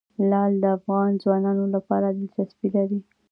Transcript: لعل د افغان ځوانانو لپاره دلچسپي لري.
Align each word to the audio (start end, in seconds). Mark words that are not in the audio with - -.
لعل 0.29 0.53
د 0.63 0.65
افغان 0.77 1.09
ځوانانو 1.23 1.65
لپاره 1.75 2.07
دلچسپي 2.17 2.67
لري. 2.75 2.99